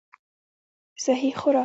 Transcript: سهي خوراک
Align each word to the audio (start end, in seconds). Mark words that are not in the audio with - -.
سهي 0.95 1.31
خوراک 1.31 1.59